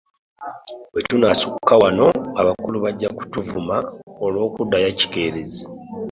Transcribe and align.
Bwe 0.91 1.01
tunnaasukka 1.07 1.73
wano 1.81 2.07
abakulu 2.41 2.75
bajja 2.83 3.09
kutuvuma 3.17 3.75
olw'okuddayo 4.25 4.87
ekikeerezi. 4.93 5.63